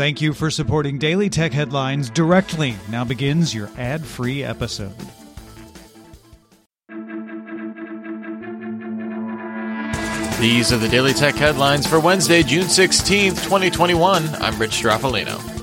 [0.00, 2.74] Thank you for supporting Daily Tech Headlines directly.
[2.88, 4.96] Now begins your ad free episode.
[10.40, 14.26] These are the Daily Tech headlines for Wednesday, June 16th, 2021.
[14.36, 15.59] I'm Rich Stroffolino.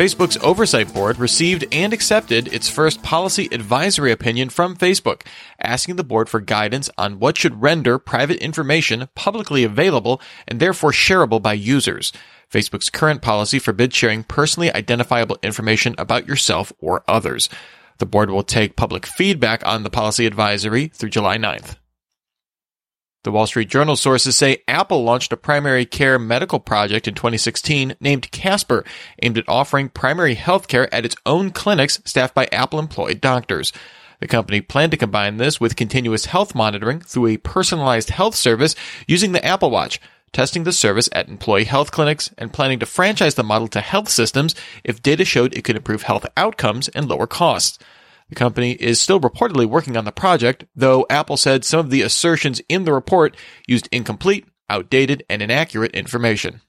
[0.00, 5.26] Facebook's Oversight Board received and accepted its first policy advisory opinion from Facebook,
[5.60, 10.18] asking the board for guidance on what should render private information publicly available
[10.48, 12.14] and therefore shareable by users.
[12.50, 17.50] Facebook's current policy forbids sharing personally identifiable information about yourself or others.
[17.98, 21.76] The board will take public feedback on the policy advisory through July 9th.
[23.22, 27.96] The Wall Street Journal sources say Apple launched a primary care medical project in 2016
[28.00, 28.82] named Casper,
[29.22, 33.74] aimed at offering primary health care at its own clinics staffed by Apple employed doctors.
[34.20, 38.74] The company planned to combine this with continuous health monitoring through a personalized health service
[39.06, 40.00] using the Apple Watch,
[40.32, 44.08] testing the service at employee health clinics and planning to franchise the model to health
[44.08, 47.78] systems if data showed it could improve health outcomes and lower costs.
[48.30, 52.02] The company is still reportedly working on the project, though Apple said some of the
[52.02, 56.60] assertions in the report used incomplete, outdated, and inaccurate information.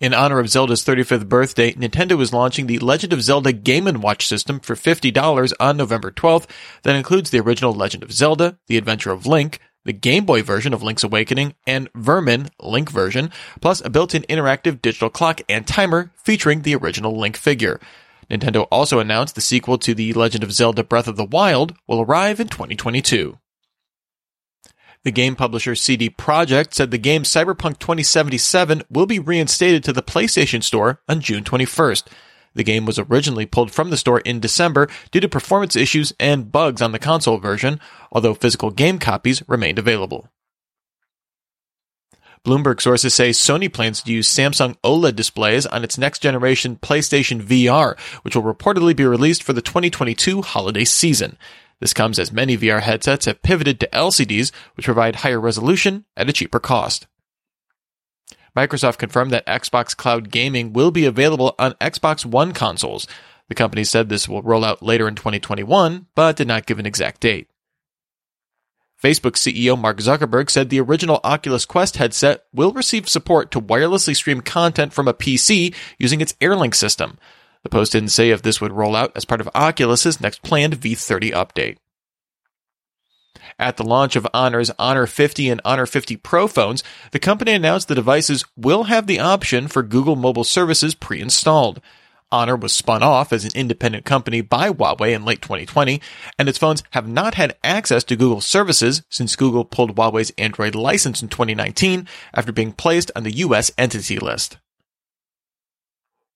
[0.00, 4.00] In honor of Zelda's 35th birthday, Nintendo is launching the Legend of Zelda Game &
[4.00, 6.46] Watch system for $50 on November 12th
[6.82, 10.74] that includes the original Legend of Zelda, The Adventure of Link, the Game Boy version
[10.74, 16.10] of Link's Awakening, and Vermin Link version, plus a built-in interactive digital clock and timer
[16.16, 17.80] featuring the original Link figure.
[18.30, 22.00] Nintendo also announced the sequel to The Legend of Zelda Breath of the Wild will
[22.00, 23.38] arrive in 2022.
[25.04, 30.02] The game publisher CD Projekt said the game Cyberpunk 2077 will be reinstated to the
[30.02, 32.04] PlayStation Store on June 21st.
[32.54, 36.50] The game was originally pulled from the store in December due to performance issues and
[36.50, 37.80] bugs on the console version,
[38.12, 40.28] although physical game copies remained available.
[42.44, 47.42] Bloomberg sources say Sony plans to use Samsung OLED displays on its next generation PlayStation
[47.42, 51.38] VR, which will reportedly be released for the 2022 holiday season.
[51.80, 56.28] This comes as many VR headsets have pivoted to LCDs, which provide higher resolution at
[56.28, 57.06] a cheaper cost.
[58.54, 63.06] Microsoft confirmed that Xbox Cloud Gaming will be available on Xbox One consoles.
[63.48, 66.86] The company said this will roll out later in 2021, but did not give an
[66.86, 67.48] exact date.
[69.04, 74.16] Facebook CEO Mark Zuckerberg said the original Oculus Quest headset will receive support to wirelessly
[74.16, 77.18] stream content from a PC using its AirLink system.
[77.64, 80.80] The post didn't say if this would roll out as part of Oculus's next planned
[80.80, 81.76] V30 update.
[83.58, 87.88] At the launch of Honor's Honor 50 and Honor 50 Pro phones, the company announced
[87.88, 91.82] the devices will have the option for Google Mobile Services pre-installed.
[92.34, 96.00] Honor was spun off as an independent company by Huawei in late 2020,
[96.36, 100.74] and its phones have not had access to Google services since Google pulled Huawei's Android
[100.74, 104.58] license in 2019 after being placed on the US entity list.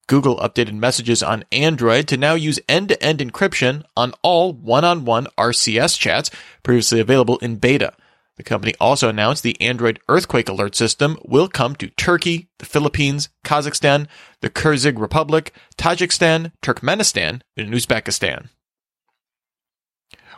[0.06, 6.30] Google updated messages on Android to now use end-to-end encryption on all one-on-one RCS chats
[6.62, 7.92] previously available in beta.
[8.38, 13.28] The company also announced the Android Earthquake Alert system will come to Turkey, the Philippines,
[13.44, 14.06] Kazakhstan,
[14.40, 18.48] the Kyrgyz Republic, Tajikistan, Turkmenistan, and Uzbekistan.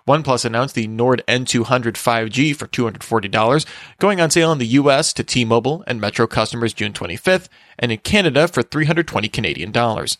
[0.08, 3.66] OnePlus announced the Nord N200 5G for $240,
[3.98, 7.98] going on sale in the US to T-Mobile and Metro customers June 25th, and in
[7.98, 10.16] Canada for 320 Canadian dollars.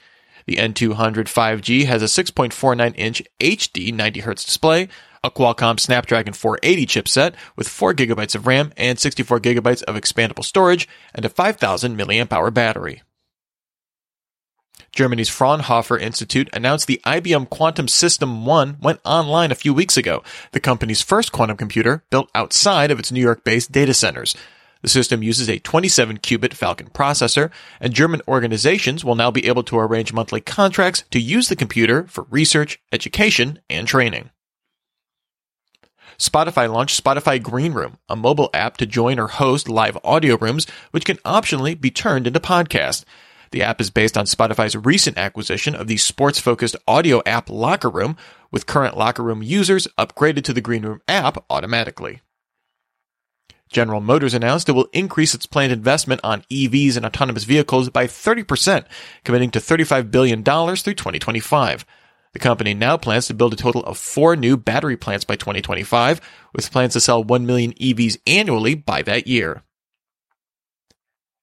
[0.46, 4.88] The N200 5G has a 6.49 inch HD 90 Hz display,
[5.22, 10.44] a Qualcomm Snapdragon 480 chipset with 4 GB of RAM and 64 GB of expandable
[10.44, 13.02] storage, and a 5000 mAh battery.
[14.92, 20.22] Germany's Fraunhofer Institute announced the IBM Quantum System 1 went online a few weeks ago,
[20.52, 24.34] the company's first quantum computer built outside of its New York based data centers.
[24.82, 27.50] The system uses a 27 qubit Falcon processor,
[27.80, 32.06] and German organizations will now be able to arrange monthly contracts to use the computer
[32.08, 34.30] for research, education, and training.
[36.20, 40.66] Spotify launched Spotify Green Room, a mobile app to join or host live audio rooms,
[40.90, 43.06] which can optionally be turned into podcasts.
[43.52, 47.88] The app is based on Spotify's recent acquisition of the sports focused audio app Locker
[47.88, 48.18] Room,
[48.50, 52.20] with current Locker Room users upgraded to the Green Room app automatically.
[53.70, 58.06] General Motors announced it will increase its planned investment on EVs and autonomous vehicles by
[58.06, 58.84] 30%,
[59.24, 61.86] committing to $35 billion through 2025.
[62.32, 66.20] The company now plans to build a total of four new battery plants by 2025,
[66.54, 69.62] with plans to sell 1 million EVs annually by that year.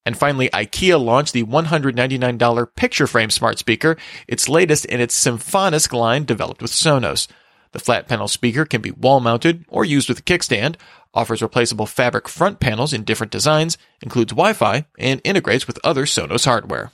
[0.06, 5.92] And finally, IKEA launched the $199 picture frame smart speaker, its latest in its Symfonisk
[5.92, 7.28] line developed with Sonos.
[7.74, 10.78] The flat panel speaker can be wall mounted or used with a kickstand,
[11.14, 16.06] offers replaceable fabric front panels in different designs, includes Wi Fi, and integrates with other
[16.06, 16.94] Sonos hardware.